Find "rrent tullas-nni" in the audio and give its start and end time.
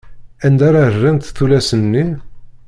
0.93-2.05